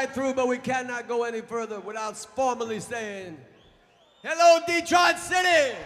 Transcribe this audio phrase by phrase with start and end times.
[0.00, 3.36] Right through, but we cannot go any further without formally saying,
[4.22, 5.76] Hello, Detroit City!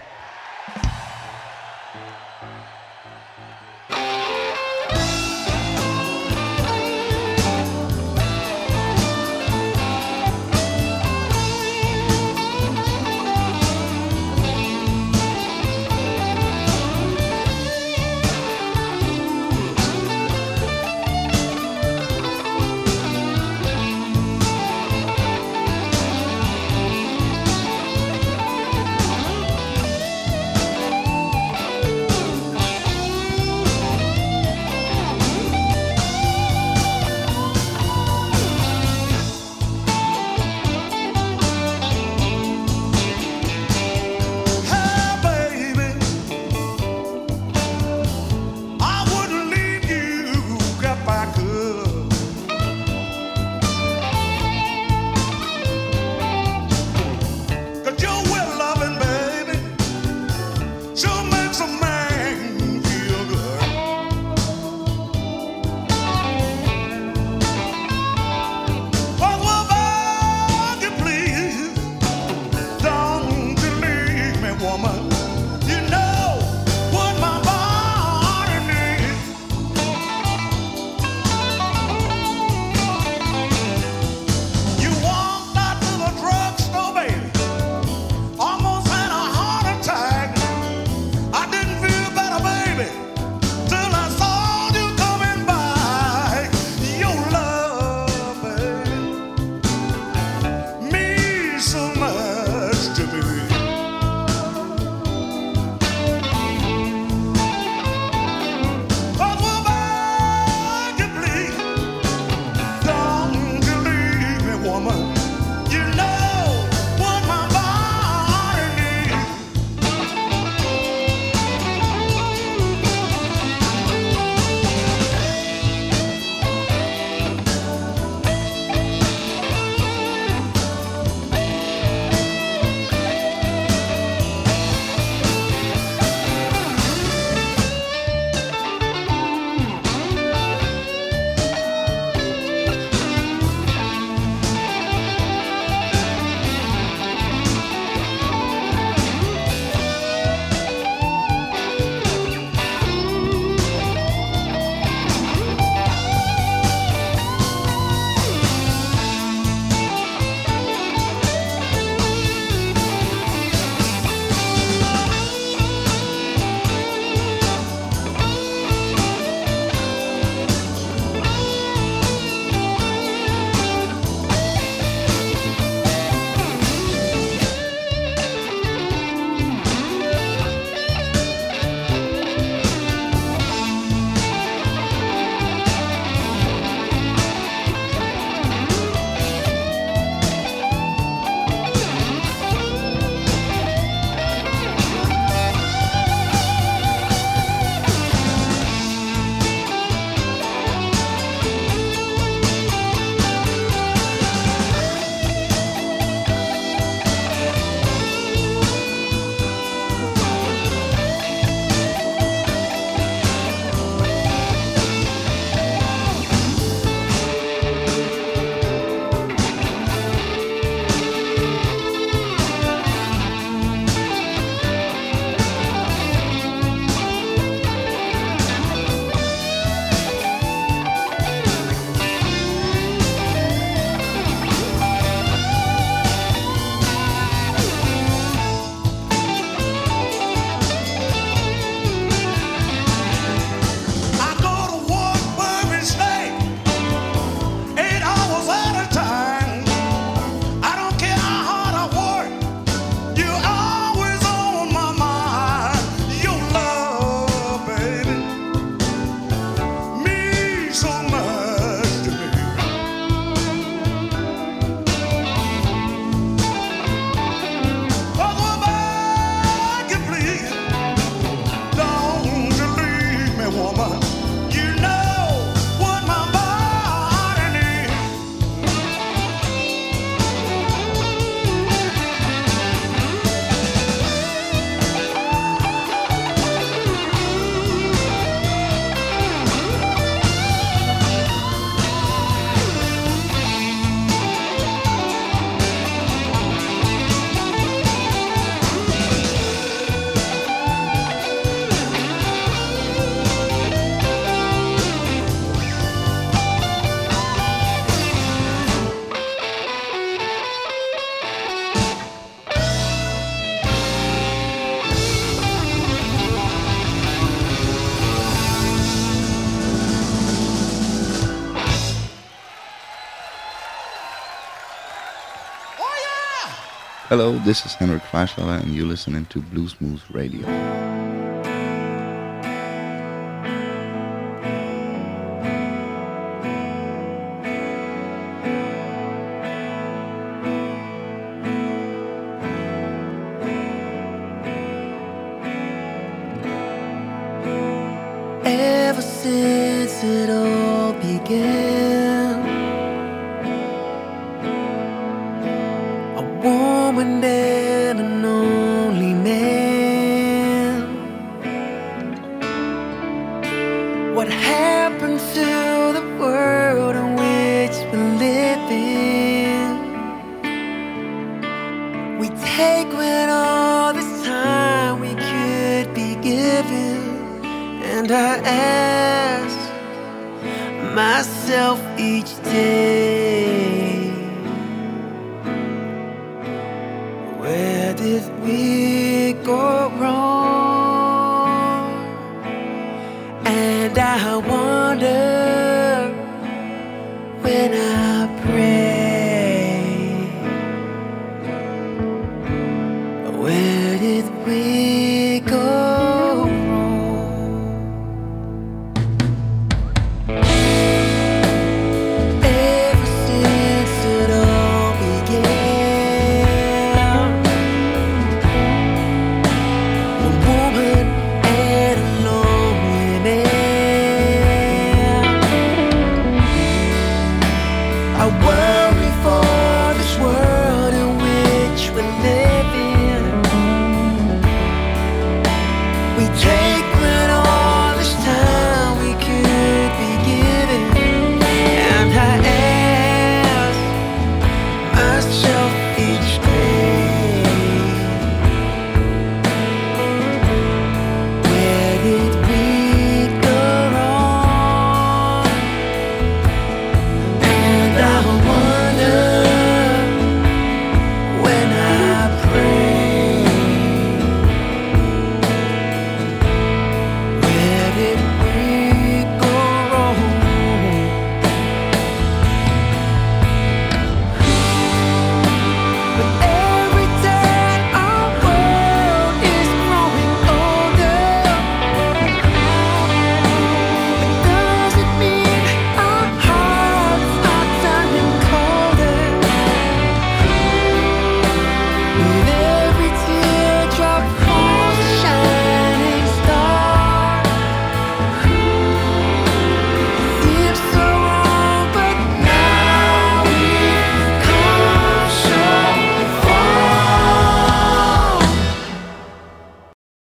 [327.16, 330.83] Hello, this is Henrik Freischlader and you're listening to Bluesmoose Radio.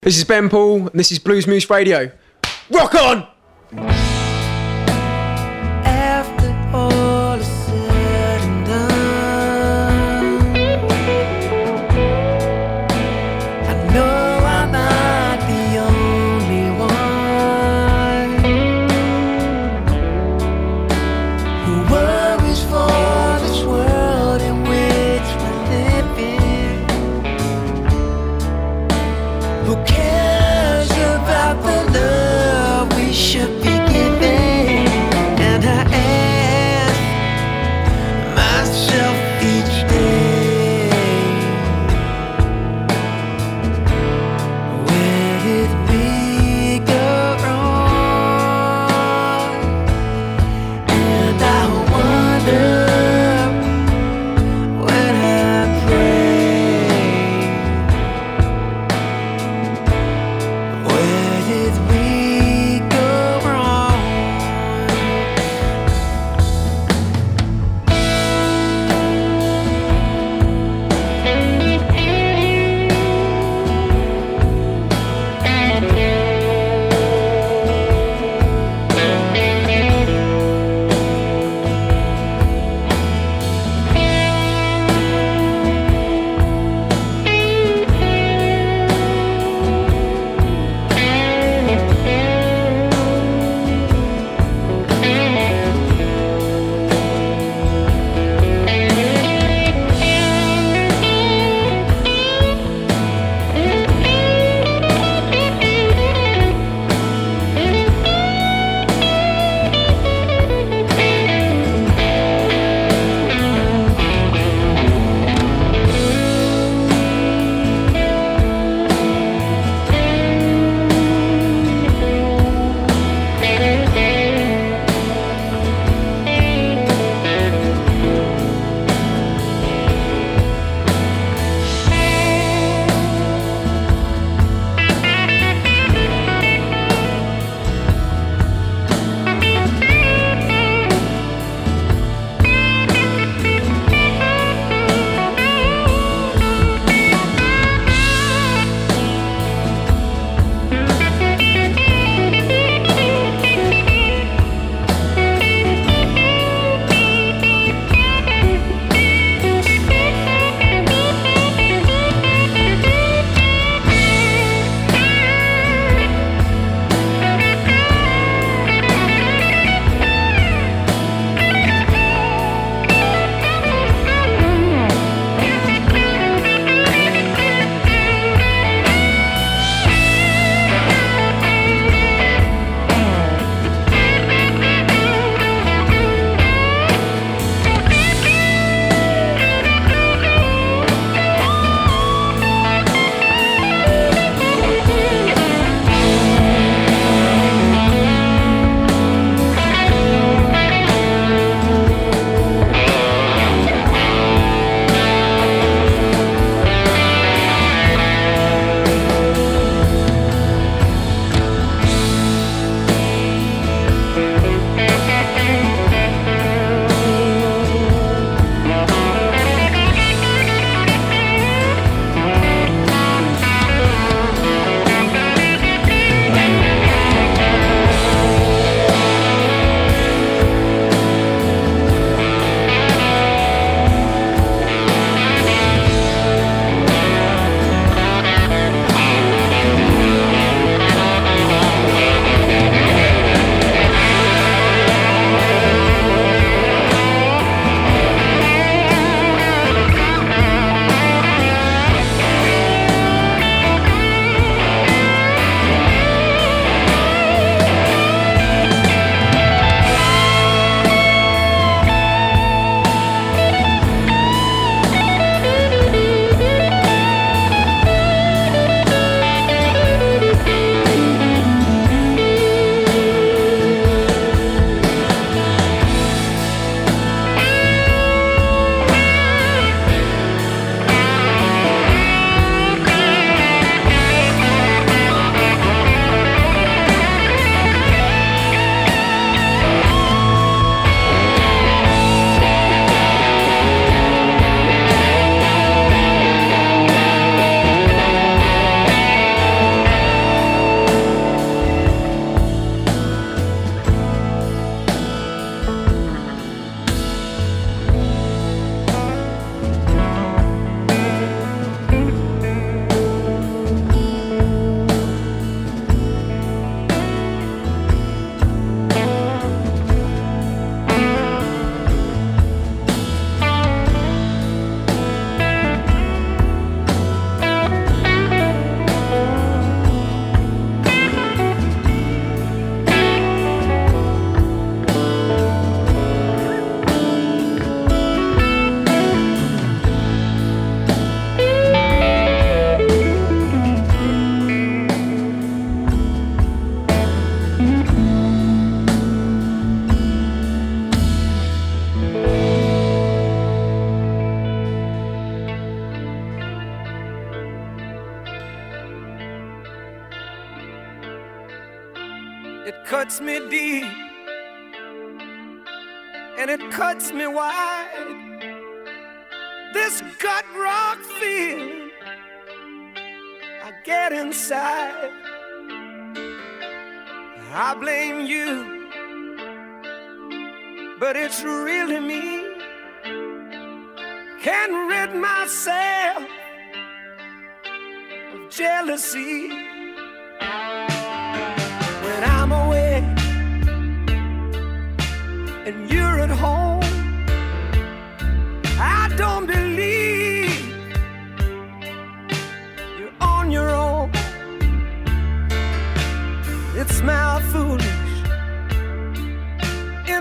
[0.09, 2.11] This is Ben Poole, and this is Blues Moose Radio.
[2.71, 3.98] Rock on!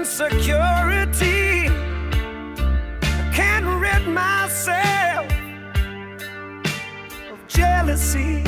[0.09, 1.69] Insecurity.
[3.03, 5.31] I can't rid myself
[7.31, 8.48] of jealousy.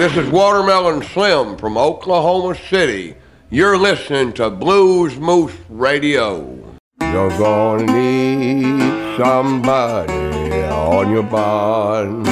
[0.00, 3.14] this is Watermelon Slim from Oklahoma City.
[3.50, 6.58] You're listening to Blues Moose Radio.
[7.02, 10.14] You're gonna need somebody
[10.64, 12.26] on your bond.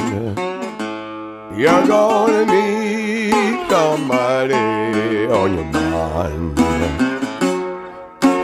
[1.60, 4.54] You're gonna need somebody
[5.26, 6.58] on your bond.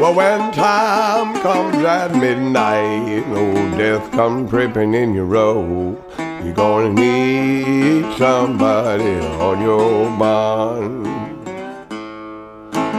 [0.03, 5.97] Well, when time comes at midnight, old death comes creeping in your row.
[6.45, 11.07] You're gonna need somebody on your mind.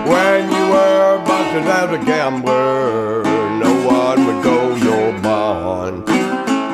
[0.10, 3.23] When you were busted as a gambler,
[3.63, 6.08] no one would go your bond.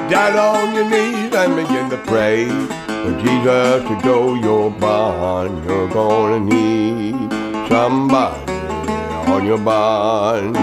[0.10, 5.66] Down on your knees and begin to pray for Jesus to go your bond.
[5.66, 7.32] You're gonna need
[7.68, 8.52] somebody
[9.28, 10.56] on your bond.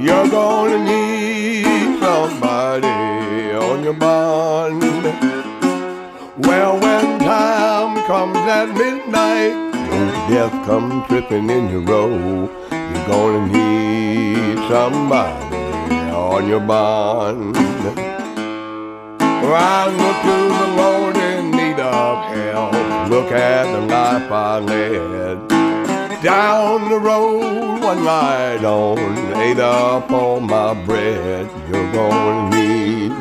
[0.00, 4.80] You're gonna need somebody on your bond.
[6.38, 9.54] Well, when time comes at midnight,
[9.90, 15.56] when death comes tripping in your row, you're gonna need somebody
[16.12, 17.56] on your bond.
[19.50, 23.10] I look to the Lord in need of help.
[23.10, 25.47] Look at the life I led.
[26.22, 28.98] Down the road one night on,
[29.36, 31.48] ate up all my bread.
[31.70, 33.12] You're gonna need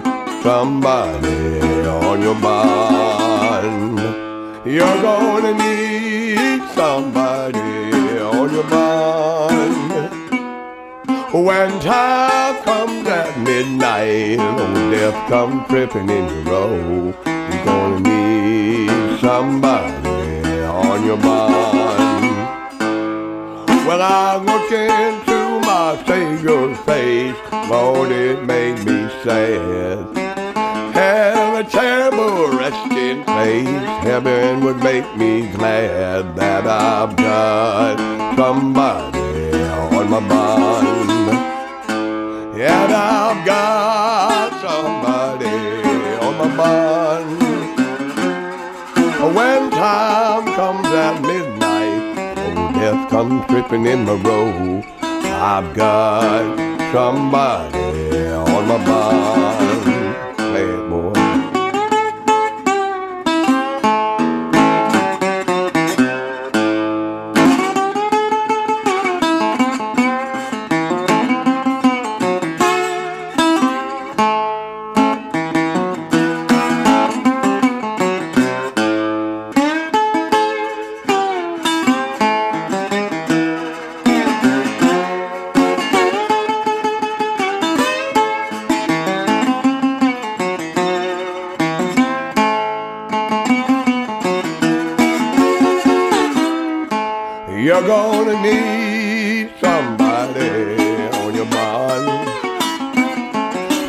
[0.42, 4.00] somebody on your mind.
[4.66, 7.60] You're gonna need somebody
[8.20, 10.12] on your mind.
[11.32, 19.20] When time comes at midnight, oh, death comes tripping in your row, you're gonna need
[19.20, 21.87] somebody on your bond.
[23.88, 27.38] Well, I look into my Savior's face,
[27.70, 30.18] Lord, it made me sad.
[30.94, 33.66] Have a terrible resting place,
[34.04, 37.98] heaven would make me glad that I've got
[38.36, 41.10] somebody on my bond.
[42.60, 45.48] And I've got somebody
[46.26, 47.38] on my bond.
[49.34, 51.57] When time comes at midnight,
[53.18, 54.84] comes tripping in my row.
[55.02, 56.56] I've got
[56.94, 57.80] somebody
[58.30, 58.78] on my.
[60.38, 60.87] Play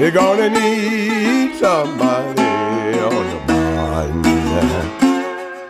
[0.09, 4.25] You're gonna need somebody on your bond.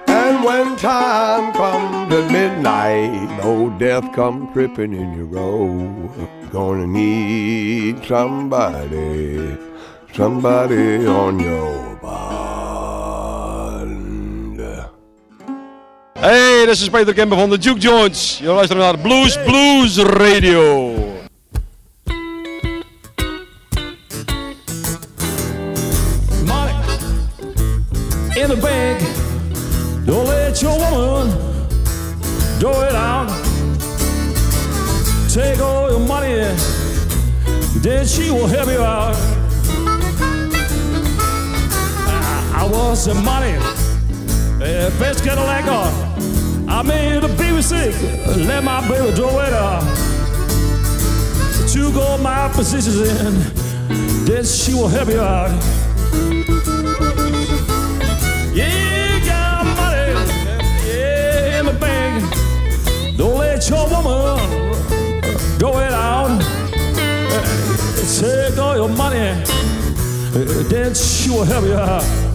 [0.07, 5.27] And when time comes at midnight, oh, death comes tripping in your.
[6.17, 9.57] You're gonna need somebody,
[10.13, 13.39] somebody on your bond.
[16.15, 17.81] Hey, dit is Peter Kemper van de Juke.
[17.81, 21.17] Je luistert naar Blues Moose Radio.
[32.59, 33.29] Throw it out.
[35.29, 36.35] Take all your money,
[37.81, 39.15] then she will help you out.
[42.09, 43.55] I, I was the money,
[44.65, 46.69] uh, best Cadillac on.
[46.69, 47.95] I made baby sick,
[48.37, 49.83] let my baby throw it out.
[51.69, 55.78] Took all my positions in, then she will help you out.
[63.67, 64.39] Your woman
[65.59, 66.41] go it out.
[68.19, 69.45] Take all your money,
[70.69, 72.28] then she will help you out.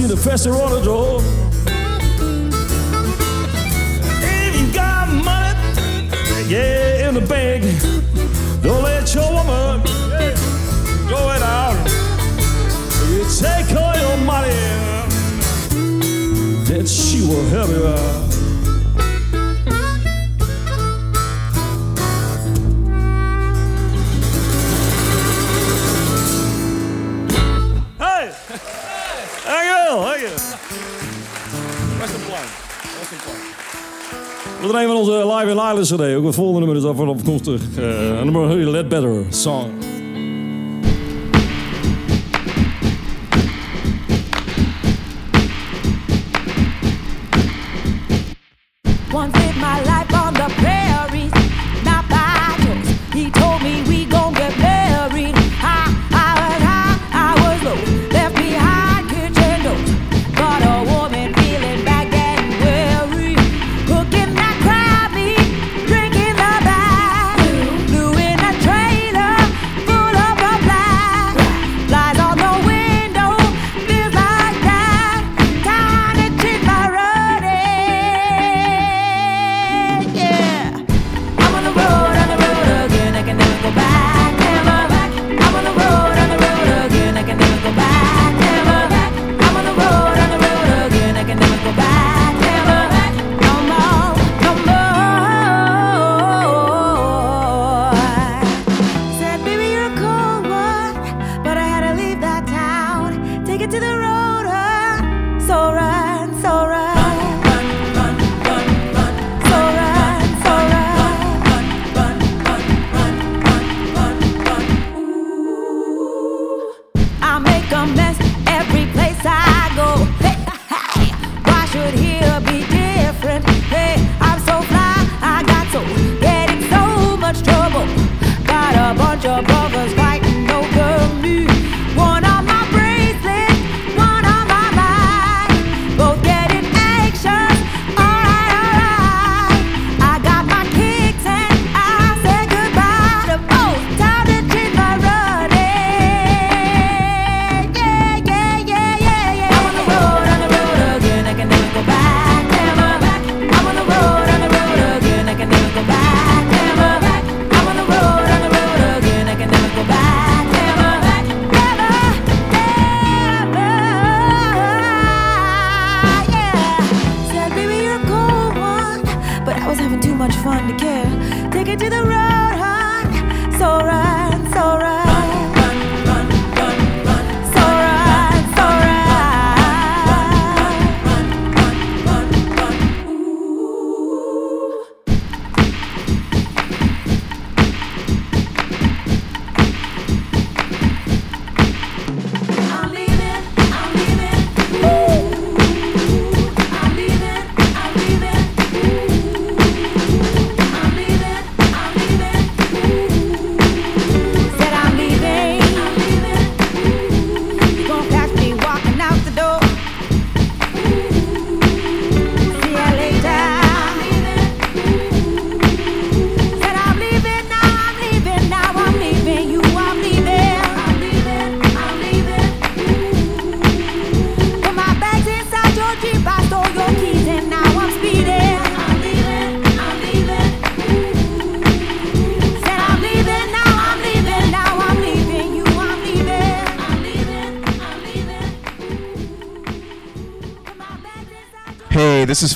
[0.00, 1.39] see the pressure on the door.
[34.72, 36.16] dat een van onze live in Ireland CD.
[36.16, 37.62] Ook het volgende nummer is af afkomstig.
[37.78, 39.89] Uh, eh, nummer Let Better Song.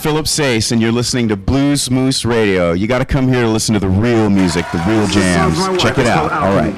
[0.05, 2.73] Philip Sayce, and you're listening to Blues Moose Radio.
[2.73, 5.57] You got to come here to listen to the real music, the real jams.
[5.83, 6.31] Check it out.
[6.31, 6.75] All right.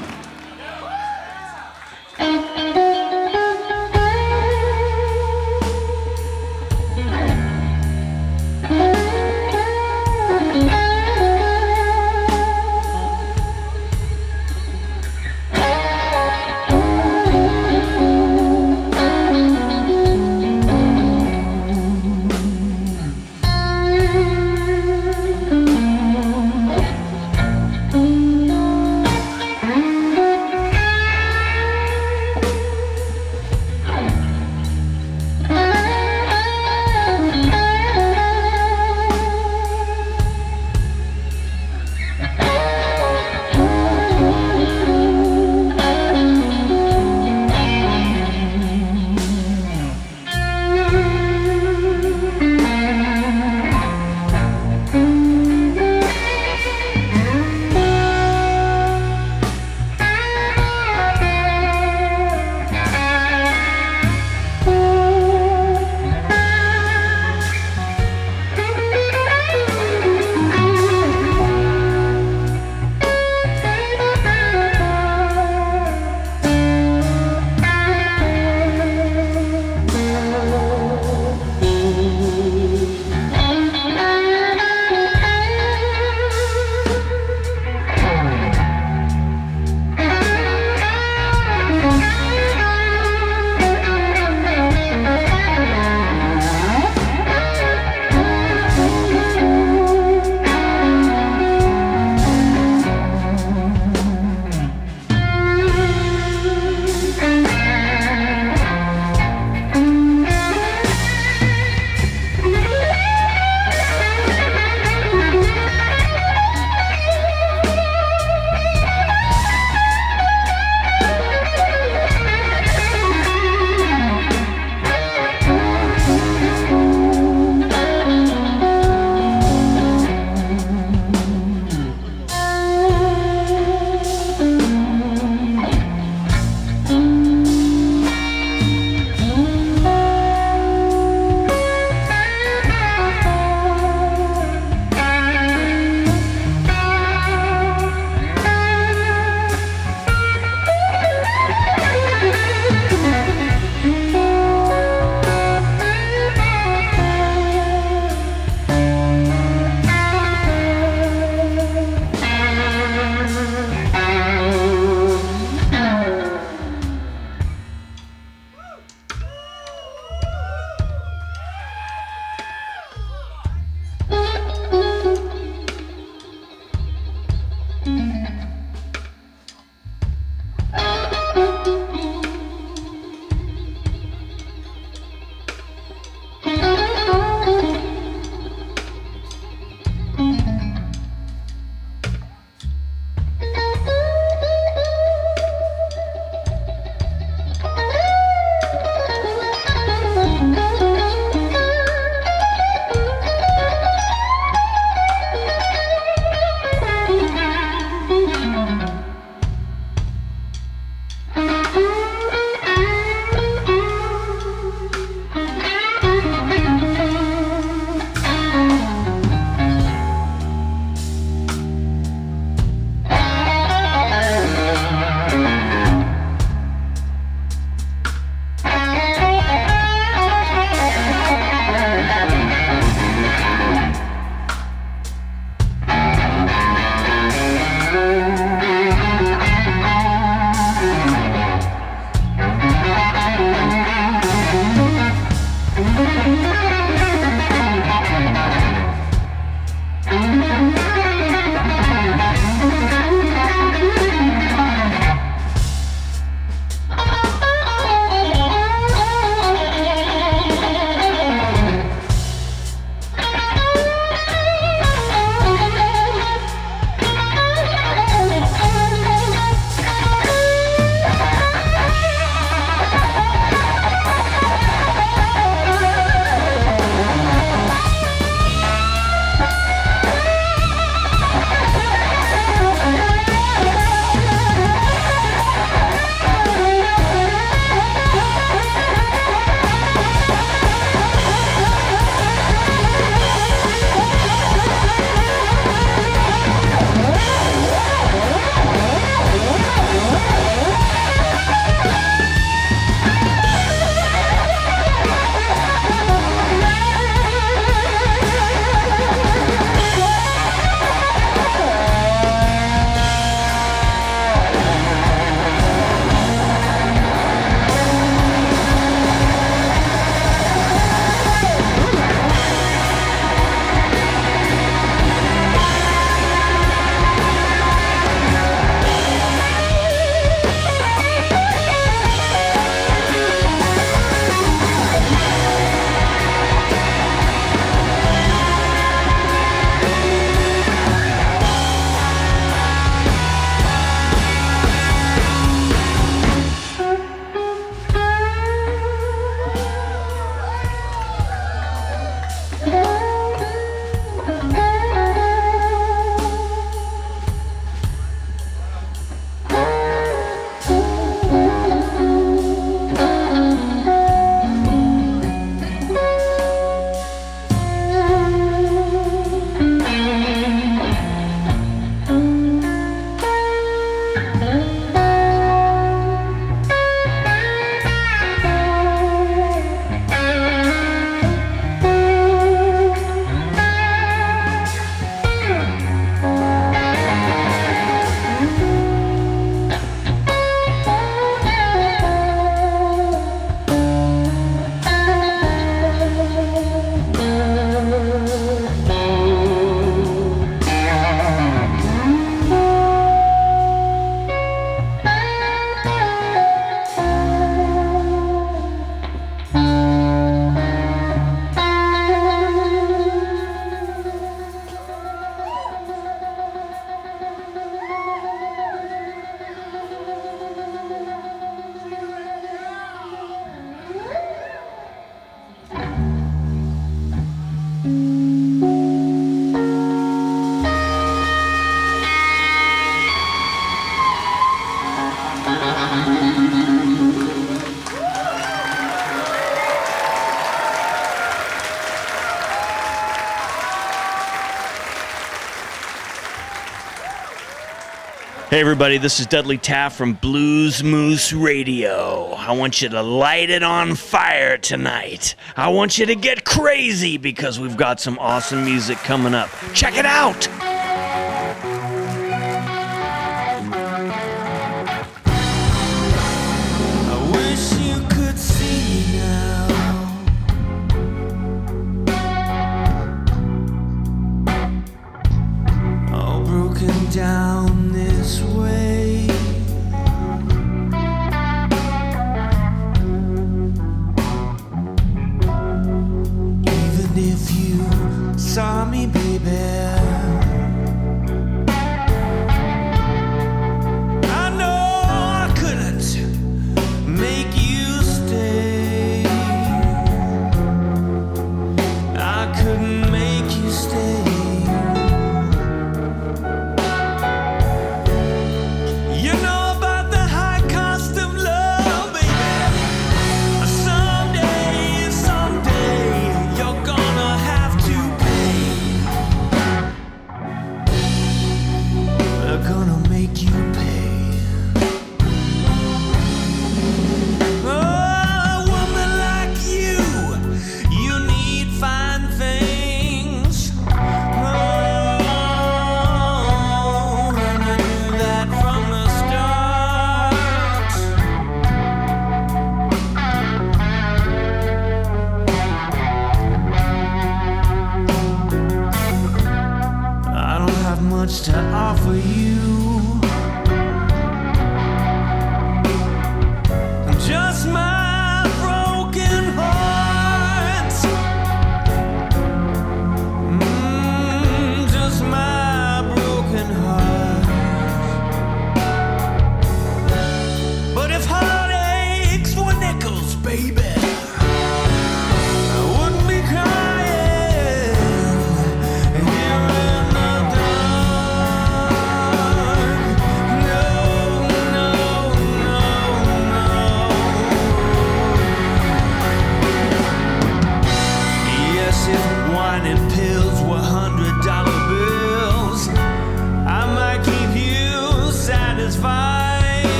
[448.48, 452.32] Hey, everybody, this is Dudley Taft from Blues Moose Radio.
[452.34, 455.34] I want you to light it on fire tonight.
[455.56, 459.50] I want you to get crazy because we've got some awesome music coming up.
[459.74, 460.48] Check it out!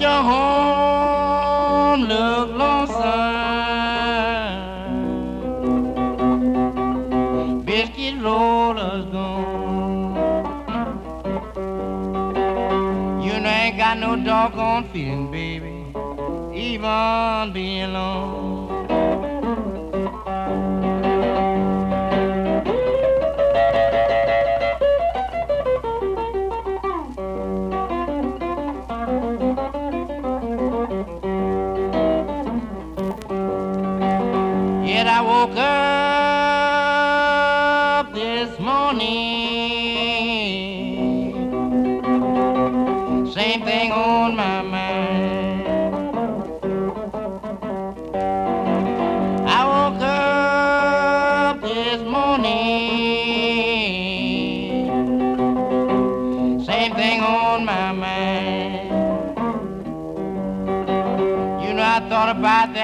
[0.00, 2.96] Your home look lonesome?
[7.64, 10.14] Biscuit rollers gone.
[13.22, 15.92] You ain't got no doggone feeling, baby,
[16.54, 18.35] even being alone.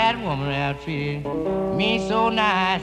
[0.03, 1.25] That woman treated
[1.77, 2.83] me so nice